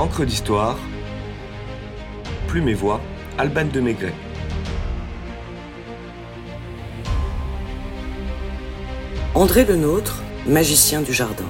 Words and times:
Encre 0.00 0.24
d'histoire, 0.24 0.78
Plume 2.48 2.70
et 2.70 2.74
Voix, 2.74 3.02
Alban 3.36 3.66
de 3.66 3.80
Maigret. 3.80 4.14
André 9.34 9.66
Le 9.66 9.76
Nôtre, 9.76 10.22
magicien 10.46 11.02
du 11.02 11.12
jardin. 11.12 11.44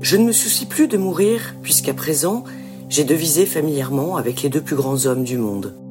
Je 0.00 0.16
ne 0.16 0.24
me 0.24 0.32
soucie 0.32 0.66
plus 0.66 0.88
de 0.88 0.96
mourir, 0.96 1.54
puisqu'à 1.62 1.94
présent, 1.94 2.42
j'ai 2.88 3.04
devisé 3.04 3.46
familièrement 3.46 4.16
avec 4.16 4.42
les 4.42 4.48
deux 4.48 4.60
plus 4.60 4.74
grands 4.74 5.06
hommes 5.06 5.22
du 5.22 5.38
monde, 5.38 5.83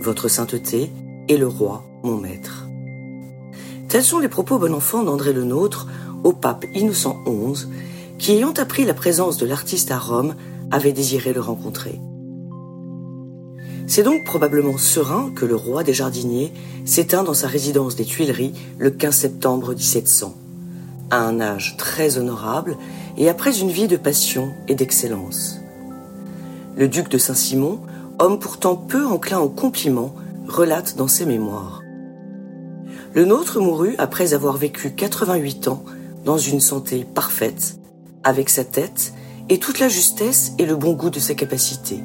votre 0.00 0.28
sainteté 0.28 0.90
et 1.28 1.36
le 1.36 1.46
roi, 1.46 1.84
mon 2.02 2.16
maître. 2.16 2.66
Tels 3.88 4.04
sont 4.04 4.18
les 4.18 4.28
propos 4.28 4.58
bon 4.58 4.74
enfant 4.74 5.02
d'André 5.02 5.32
le 5.32 5.44
Nôtre 5.44 5.86
au 6.24 6.32
pape 6.32 6.64
Innocent 6.74 7.18
XI, 7.26 7.66
qui 8.18 8.32
ayant 8.32 8.52
appris 8.52 8.84
la 8.84 8.94
présence 8.94 9.36
de 9.36 9.46
l'artiste 9.46 9.90
à 9.90 9.98
Rome, 9.98 10.34
avait 10.70 10.92
désiré 10.92 11.32
le 11.32 11.40
rencontrer. 11.40 12.00
C'est 13.86 14.04
donc 14.04 14.24
probablement 14.24 14.78
serein 14.78 15.32
que 15.34 15.44
le 15.44 15.56
roi 15.56 15.82
des 15.82 15.94
jardiniers 15.94 16.52
s'éteint 16.84 17.24
dans 17.24 17.34
sa 17.34 17.48
résidence 17.48 17.96
des 17.96 18.04
Tuileries 18.04 18.54
le 18.78 18.90
15 18.90 19.14
septembre 19.14 19.74
1700, 19.74 20.34
à 21.10 21.26
un 21.26 21.40
âge 21.40 21.76
très 21.76 22.16
honorable 22.16 22.76
et 23.18 23.28
après 23.28 23.58
une 23.58 23.70
vie 23.70 23.88
de 23.88 23.96
passion 23.96 24.52
et 24.68 24.74
d'excellence. 24.74 25.58
Le 26.76 26.86
duc 26.86 27.08
de 27.10 27.18
Saint-Simon, 27.18 27.80
homme 28.20 28.38
pourtant 28.38 28.76
peu 28.76 29.04
enclin 29.06 29.40
aux 29.40 29.48
compliments, 29.48 30.14
relate 30.46 30.96
dans 30.96 31.08
ses 31.08 31.26
mémoires. 31.26 31.82
Le 33.14 33.24
nôtre 33.24 33.60
mourut 33.60 33.96
après 33.98 34.34
avoir 34.34 34.56
vécu 34.56 34.92
88 34.92 35.68
ans 35.68 35.82
dans 36.24 36.38
une 36.38 36.60
santé 36.60 37.04
parfaite, 37.04 37.78
avec 38.22 38.50
sa 38.50 38.62
tête 38.62 39.14
et 39.48 39.58
toute 39.58 39.80
la 39.80 39.88
justesse 39.88 40.52
et 40.58 40.66
le 40.66 40.76
bon 40.76 40.92
goût 40.92 41.10
de 41.10 41.18
sa 41.18 41.34
capacité. 41.34 41.98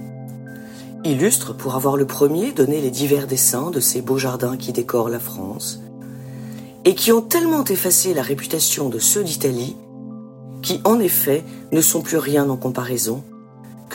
Illustre 1.03 1.53
pour 1.53 1.75
avoir 1.75 1.97
le 1.97 2.07
premier 2.07 2.51
donné 2.51 2.81
les 2.81 2.89
divers 2.89 3.27
dessins 3.27 3.69
de 3.69 3.79
ces 3.79 4.01
beaux 4.01 4.17
jardins 4.17 4.57
qui 4.57 4.73
décorent 4.73 5.09
la 5.09 5.19
France, 5.19 5.81
et 6.85 6.95
qui 6.95 7.11
ont 7.11 7.21
tellement 7.21 7.63
effacé 7.65 8.13
la 8.13 8.21
réputation 8.21 8.89
de 8.89 8.99
ceux 8.99 9.23
d'Italie 9.23 9.75
qui 10.61 10.81
en 10.83 10.99
effet 10.99 11.43
ne 11.71 11.81
sont 11.81 12.01
plus 12.01 12.17
rien 12.17 12.49
en 12.49 12.57
comparaison, 12.57 13.23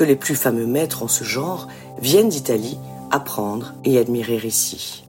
les 0.04 0.16
plus 0.16 0.34
fameux 0.34 0.66
maîtres 0.66 1.02
en 1.02 1.08
ce 1.08 1.24
genre 1.24 1.68
viennent 2.00 2.28
d'Italie 2.28 2.78
apprendre 3.10 3.74
et 3.84 3.98
admirer 3.98 4.40
ici. 4.44 5.04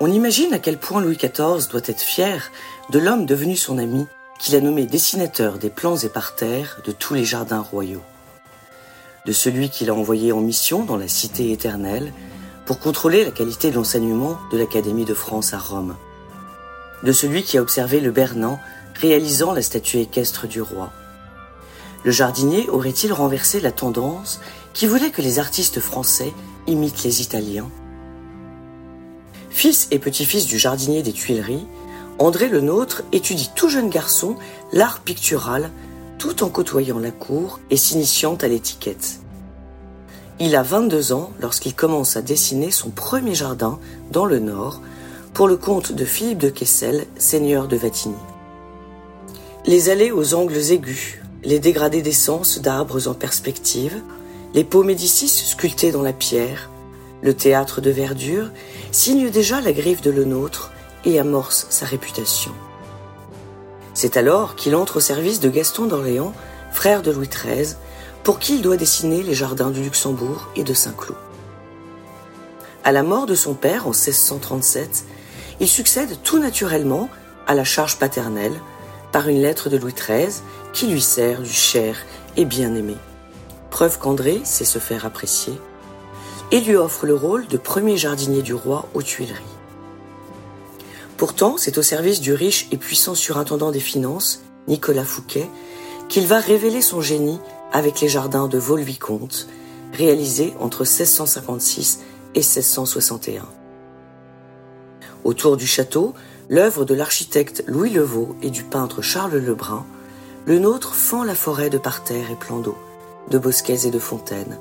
On 0.00 0.12
imagine 0.12 0.52
à 0.52 0.58
quel 0.58 0.76
point 0.76 1.00
Louis 1.00 1.16
XIV 1.16 1.68
doit 1.70 1.80
être 1.86 2.02
fier 2.02 2.50
de 2.90 2.98
l'homme 2.98 3.24
devenu 3.24 3.56
son 3.56 3.78
ami, 3.78 4.06
qu'il 4.38 4.56
a 4.56 4.60
nommé 4.60 4.84
dessinateur 4.84 5.58
des 5.58 5.70
plans 5.70 5.96
et 5.96 6.08
parterres 6.08 6.80
de 6.84 6.92
tous 6.92 7.14
les 7.14 7.24
jardins 7.24 7.62
royaux, 7.62 8.02
de 9.24 9.32
celui 9.32 9.70
qu'il 9.70 9.88
a 9.88 9.94
envoyé 9.94 10.32
en 10.32 10.40
mission 10.40 10.84
dans 10.84 10.96
la 10.96 11.08
Cité 11.08 11.52
éternelle 11.52 12.12
pour 12.66 12.80
contrôler 12.80 13.24
la 13.24 13.30
qualité 13.30 13.70
de 13.70 13.76
l'enseignement 13.76 14.38
de 14.52 14.58
l'Académie 14.58 15.04
de 15.04 15.14
France 15.14 15.54
à 15.54 15.58
Rome, 15.58 15.96
de 17.02 17.12
celui 17.12 17.42
qui 17.42 17.56
a 17.56 17.62
observé 17.62 18.00
le 18.00 18.10
Bernan 18.10 18.58
réalisant 18.94 19.52
la 19.52 19.62
statue 19.62 19.98
équestre 19.98 20.46
du 20.46 20.62
roi. 20.62 20.90
Le 22.04 22.10
jardinier 22.10 22.68
aurait-il 22.68 23.12
renversé 23.12 23.60
la 23.60 23.72
tendance 23.72 24.40
qui 24.72 24.86
voulait 24.86 25.10
que 25.10 25.22
les 25.22 25.38
artistes 25.38 25.80
français 25.80 26.32
imitent 26.66 27.02
les 27.02 27.22
Italiens? 27.22 27.70
Fils 29.50 29.88
et 29.90 29.98
petit-fils 29.98 30.46
du 30.46 30.58
jardinier 30.58 31.02
des 31.02 31.12
Tuileries, 31.12 31.66
André 32.18 32.48
le 32.48 32.60
Nôtre 32.60 33.02
étudie 33.12 33.50
tout 33.54 33.68
jeune 33.68 33.88
garçon 33.88 34.36
l'art 34.72 35.00
pictural 35.00 35.70
tout 36.18 36.44
en 36.44 36.48
côtoyant 36.48 36.98
la 36.98 37.10
cour 37.10 37.58
et 37.70 37.76
s'initiant 37.76 38.36
à 38.36 38.46
l'étiquette. 38.46 39.20
Il 40.40 40.56
a 40.56 40.62
22 40.62 41.12
ans 41.12 41.30
lorsqu'il 41.40 41.74
commence 41.74 42.16
à 42.16 42.22
dessiner 42.22 42.70
son 42.70 42.90
premier 42.90 43.34
jardin 43.34 43.78
dans 44.10 44.26
le 44.26 44.40
Nord 44.40 44.80
pour 45.32 45.48
le 45.48 45.56
compte 45.56 45.92
de 45.92 46.04
Philippe 46.04 46.38
de 46.38 46.50
Kessel, 46.50 47.06
seigneur 47.16 47.68
de 47.68 47.76
Vatigny. 47.76 48.14
Les 49.66 49.88
allées 49.88 50.12
aux 50.12 50.34
angles 50.34 50.72
aigus, 50.72 51.22
les 51.42 51.58
dégradés 51.58 52.02
d'essence 52.02 52.58
d'arbres 52.58 53.08
en 53.08 53.14
perspective, 53.14 54.02
les 54.52 54.62
pots 54.62 54.82
Médicis 54.82 55.28
sculptés 55.28 55.90
dans 55.90 56.02
la 56.02 56.12
pierre, 56.12 56.68
le 57.22 57.32
théâtre 57.32 57.80
de 57.80 57.90
verdure 57.90 58.50
signent 58.92 59.30
déjà 59.30 59.62
la 59.62 59.72
griffe 59.72 60.02
de 60.02 60.10
le 60.10 60.26
nôtre 60.26 60.70
et 61.06 61.18
amorce 61.18 61.66
sa 61.70 61.86
réputation. 61.86 62.52
C'est 63.94 64.18
alors 64.18 64.54
qu'il 64.54 64.76
entre 64.76 64.98
au 64.98 65.00
service 65.00 65.40
de 65.40 65.48
Gaston 65.48 65.86
d'Orléans, 65.86 66.34
frère 66.70 67.00
de 67.00 67.10
Louis 67.10 67.28
XIII, 67.28 67.74
pour 68.22 68.40
qui 68.40 68.56
il 68.56 68.62
doit 68.62 68.76
dessiner 68.76 69.22
les 69.22 69.34
jardins 69.34 69.70
du 69.70 69.82
Luxembourg 69.82 70.50
et 70.56 70.62
de 70.62 70.74
Saint-Cloud. 70.74 71.16
À 72.84 72.92
la 72.92 73.02
mort 73.02 73.24
de 73.24 73.34
son 73.34 73.54
père 73.54 73.86
en 73.86 73.92
1637, 73.92 75.04
il 75.60 75.68
succède 75.68 76.18
tout 76.22 76.38
naturellement 76.38 77.08
à 77.46 77.54
la 77.54 77.64
charge 77.64 77.98
paternelle 77.98 78.60
par 79.14 79.28
une 79.28 79.40
lettre 79.40 79.70
de 79.70 79.76
Louis 79.76 79.92
XIII 79.92 80.42
qui 80.72 80.88
lui 80.88 81.00
sert 81.00 81.40
du 81.40 81.52
cher 81.52 81.96
et 82.36 82.44
bien-aimé. 82.44 82.96
Preuve 83.70 84.00
qu'André 84.00 84.40
sait 84.42 84.64
se 84.64 84.80
faire 84.80 85.06
apprécier 85.06 85.52
et 86.50 86.60
lui 86.60 86.74
offre 86.74 87.06
le 87.06 87.14
rôle 87.14 87.46
de 87.46 87.56
premier 87.56 87.96
jardinier 87.96 88.42
du 88.42 88.54
roi 88.54 88.88
aux 88.92 89.02
Tuileries. 89.02 89.40
Pourtant, 91.16 91.54
c'est 91.58 91.78
au 91.78 91.82
service 91.82 92.20
du 92.20 92.32
riche 92.32 92.66
et 92.72 92.76
puissant 92.76 93.14
surintendant 93.14 93.70
des 93.70 93.78
finances, 93.78 94.42
Nicolas 94.66 95.04
Fouquet, 95.04 95.48
qu'il 96.08 96.26
va 96.26 96.40
révéler 96.40 96.82
son 96.82 97.00
génie 97.00 97.38
avec 97.72 98.00
les 98.00 98.08
jardins 98.08 98.48
de 98.48 98.58
Vaux-le-Vicomte, 98.58 99.46
réalisés 99.92 100.54
entre 100.58 100.80
1656 100.80 102.00
et 102.34 102.40
1661. 102.40 103.46
Autour 105.22 105.56
du 105.56 105.68
château, 105.68 106.14
l'œuvre 106.48 106.84
de 106.84 106.94
l'architecte 106.94 107.64
Louis 107.66 107.90
Levaux 107.90 108.36
et 108.42 108.50
du 108.50 108.62
peintre 108.62 109.02
Charles 109.02 109.38
Lebrun, 109.38 109.86
le 110.46 110.58
nôtre 110.58 110.94
fend 110.94 111.24
la 111.24 111.34
forêt 111.34 111.70
de 111.70 111.78
parterres 111.78 112.30
et 112.30 112.36
plans 112.36 112.60
d'eau, 112.60 112.76
de 113.30 113.38
bosquets 113.38 113.86
et 113.86 113.90
de 113.90 113.98
fontaines. 113.98 114.58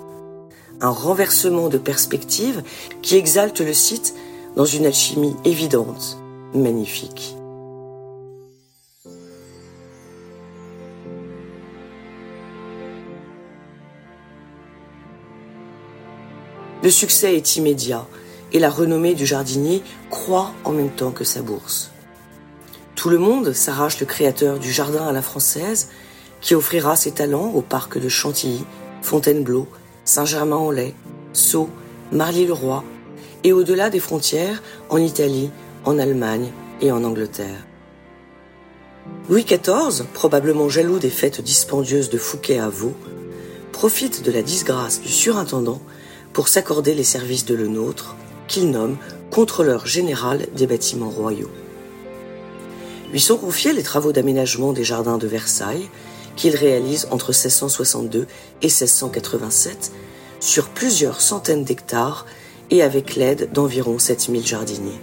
Un 0.82 0.90
renversement 0.90 1.70
de 1.70 1.78
perspective 1.78 2.64
qui 3.02 3.16
exalte 3.16 3.60
le 3.62 3.74
site 3.74 4.16
dans 4.56 4.66
une 4.66 4.86
alchimie 4.86 5.36
évidente, 5.46 6.18
magnifique. 6.54 7.36
Le 16.82 16.90
succès 16.90 17.36
est 17.36 17.56
immédiat 17.56 18.06
et 18.54 18.60
la 18.60 18.70
renommée 18.70 19.16
du 19.16 19.26
jardinier 19.26 19.82
croît 20.10 20.54
en 20.64 20.72
même 20.72 20.92
temps 20.92 21.12
que 21.12 21.24
sa 21.24 21.42
bourse. 21.42 21.92
Tout 22.96 23.10
le 23.10 23.18
monde 23.18 23.54
s'arrache 23.54 24.00
le 24.00 24.06
créateur 24.06 24.60
du 24.60 24.72
jardin 24.72 25.08
à 25.08 25.12
la 25.12 25.22
française 25.22 25.90
qui 26.40 26.56
offrira 26.56 26.96
ses 26.96 27.12
talents 27.12 27.52
au 27.54 27.62
parc 27.62 27.98
de 27.98 28.10
Chantilly, 28.10 28.64
Fontainebleau, 29.02 29.68
Saint-Germain-en-Laye, 30.06 30.94
Sceaux, 31.34 31.70
Marly-le-Roi 32.12 32.84
et 33.44 33.52
au-delà 33.54 33.90
des 33.90 34.00
frontières 34.00 34.62
en 34.90 34.98
Italie, 34.98 35.50
en 35.86 35.98
Allemagne 35.98 36.52
et 36.82 36.92
en 36.92 37.04
Angleterre. 37.04 37.66
Louis 39.30 39.44
XIV, 39.44 40.06
probablement 40.14 40.70
jaloux 40.70 41.00
des 41.00 41.10
fêtes 41.10 41.42
dispendieuses 41.42 42.10
de 42.10 42.18
Fouquet 42.18 42.60
à 42.60 42.70
Vaux, 42.70 42.96
profite 43.72 44.24
de 44.24 44.32
la 44.32 44.42
disgrâce 44.42 45.02
du 45.02 45.10
surintendant 45.10 45.82
pour 46.32 46.48
s'accorder 46.48 46.94
les 46.94 47.04
services 47.04 47.46
de 47.46 47.56
le 47.56 47.68
nôtre 47.68 48.16
qu'il 48.48 48.70
nomme 48.72 48.98
contrôleur 49.32 49.86
général 49.88 50.48
des 50.56 50.68
bâtiments 50.68 51.10
royaux. 51.10 51.52
Lui 53.12 53.20
sont 53.20 53.38
confiés 53.38 53.74
les 53.74 53.84
travaux 53.84 54.12
d'aménagement 54.12 54.74
des 54.74 54.84
jardins 54.84 55.18
de 55.18 55.28
Versailles, 55.28 55.90
qu'il 56.36 56.56
réalise 56.56 57.08
entre 57.12 57.32
1662 57.32 58.28
et 58.62 58.68
1687 58.68 59.92
sur 60.40 60.70
plusieurs 60.70 61.22
centaines 61.22 61.64
d'hectares 61.64 62.26
et 62.72 62.82
avec 62.82 63.16
l'aide 63.16 63.52
d'environ 63.54 64.00
7000 64.00 64.46
jardiniers. 64.46 65.00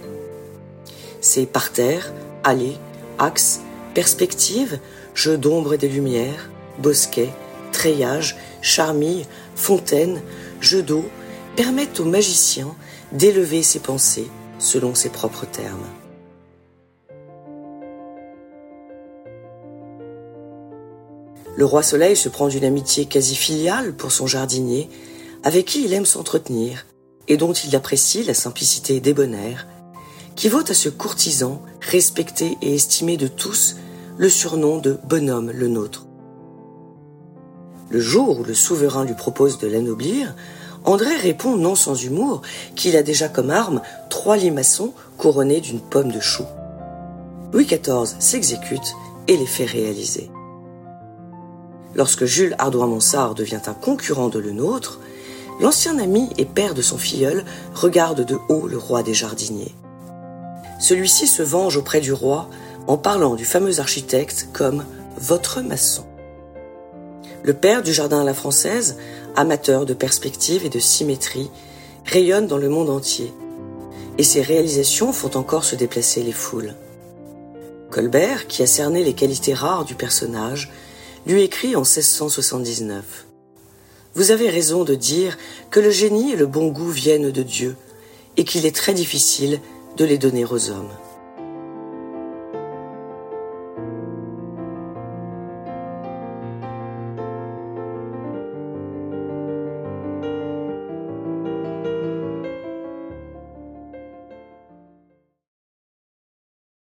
Ces 1.21 1.45
parterres, 1.45 2.11
allées, 2.43 2.77
axes, 3.17 3.61
perspectives, 3.93 4.79
jeux 5.13 5.37
d'ombre 5.37 5.73
et 5.73 5.77
de 5.77 5.87
lumière, 5.87 6.49
bosquets, 6.79 7.31
treillages, 7.71 8.35
charmilles, 8.61 9.25
fontaines, 9.55 10.21
jeux 10.59 10.83
d'eau 10.83 11.05
permettent 11.55 11.99
aux 11.99 12.05
magiciens 12.05 12.75
d'élever 13.11 13.63
ses 13.63 13.79
pensées 13.79 14.29
selon 14.59 14.95
ses 14.95 15.09
propres 15.09 15.45
termes. 15.45 15.85
Le 21.57 21.65
roi 21.65 21.83
Soleil 21.83 22.15
se 22.15 22.29
prend 22.29 22.47
d'une 22.47 22.63
amitié 22.63 23.05
quasi 23.05 23.35
filiale 23.35 23.93
pour 23.93 24.11
son 24.11 24.25
jardinier, 24.25 24.89
avec 25.43 25.65
qui 25.65 25.83
il 25.83 25.93
aime 25.93 26.05
s'entretenir, 26.05 26.85
et 27.27 27.37
dont 27.37 27.53
il 27.53 27.75
apprécie 27.75 28.23
la 28.23 28.33
simplicité 28.33 28.99
débonnaire, 28.99 29.67
qui 30.35 30.49
vaut 30.49 30.69
à 30.69 30.73
ce 30.73 30.89
courtisan, 30.89 31.61
respecté 31.81 32.57
et 32.61 32.73
estimé 32.73 33.17
de 33.17 33.27
tous, 33.27 33.75
le 34.17 34.29
surnom 34.29 34.77
de 34.77 34.97
bonhomme 35.07 35.51
le 35.51 35.67
nôtre. 35.67 36.07
Le 37.89 37.99
jour 37.99 38.39
où 38.39 38.43
le 38.43 38.53
souverain 38.53 39.03
lui 39.03 39.13
propose 39.13 39.57
de 39.57 39.67
l'anoblir, 39.67 40.33
André 40.85 41.15
répond 41.15 41.57
non 41.57 41.75
sans 41.75 41.95
humour 41.95 42.41
qu'il 42.75 42.97
a 42.97 43.03
déjà 43.03 43.29
comme 43.29 43.51
arme 43.51 43.81
trois 44.09 44.37
limaçons 44.37 44.93
couronnés 45.17 45.61
d'une 45.61 45.79
pomme 45.79 46.11
de 46.11 46.19
chou. 46.19 46.43
Louis 47.53 47.65
XIV 47.65 48.15
s'exécute 48.19 48.95
et 49.27 49.37
les 49.37 49.45
fait 49.45 49.65
réaliser. 49.65 50.31
Lorsque 51.93 52.25
Jules 52.25 52.55
Ardouin-Monsard 52.57 53.35
devient 53.35 53.61
un 53.67 53.73
concurrent 53.73 54.29
de 54.29 54.39
le 54.39 54.51
nôtre, 54.51 54.99
l'ancien 55.59 55.99
ami 55.99 56.29
et 56.37 56.45
père 56.45 56.73
de 56.73 56.81
son 56.81 56.97
filleul 56.97 57.43
regarde 57.73 58.25
de 58.25 58.37
haut 58.49 58.67
le 58.67 58.77
roi 58.77 59.03
des 59.03 59.13
jardiniers. 59.13 59.75
Celui-ci 60.79 61.27
se 61.27 61.43
venge 61.43 61.77
auprès 61.77 62.01
du 62.01 62.13
roi 62.13 62.49
en 62.87 62.97
parlant 62.97 63.35
du 63.35 63.45
fameux 63.45 63.79
architecte 63.79 64.47
comme 64.53 64.83
votre 65.17 65.61
maçon. 65.61 66.05
Le 67.43 67.53
père 67.53 67.83
du 67.83 67.93
jardin 67.93 68.21
à 68.21 68.23
la 68.23 68.33
française, 68.33 68.97
amateur 69.35 69.85
de 69.85 69.93
perspective 69.93 70.65
et 70.65 70.69
de 70.69 70.79
symétrie, 70.79 71.49
rayonne 72.05 72.47
dans 72.47 72.57
le 72.57 72.69
monde 72.69 72.89
entier, 72.89 73.33
et 74.17 74.23
ses 74.23 74.41
réalisations 74.41 75.13
font 75.13 75.35
encore 75.37 75.63
se 75.63 75.75
déplacer 75.75 76.23
les 76.23 76.31
foules. 76.31 76.75
Colbert, 77.89 78.47
qui 78.47 78.63
a 78.63 78.67
cerné 78.67 79.03
les 79.03 79.13
qualités 79.13 79.53
rares 79.53 79.85
du 79.85 79.95
personnage, 79.95 80.71
lui 81.25 81.43
écrit 81.43 81.75
en 81.75 81.81
1679 81.81 83.25
Vous 84.15 84.31
avez 84.31 84.49
raison 84.49 84.83
de 84.83 84.95
dire 84.95 85.37
que 85.69 85.79
le 85.79 85.91
génie 85.91 86.31
et 86.31 86.37
le 86.37 86.47
bon 86.47 86.69
goût 86.69 86.89
viennent 86.89 87.31
de 87.31 87.43
Dieu, 87.43 87.75
et 88.37 88.45
qu'il 88.45 88.65
est 88.65 88.75
très 88.75 88.93
difficile 88.93 89.59
de 89.97 90.05
les 90.05 90.17
donner 90.17 90.45
aux 90.45 90.69
hommes. 90.69 90.91